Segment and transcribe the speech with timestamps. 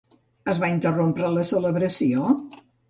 [0.53, 2.37] Es va interrompre la celebració?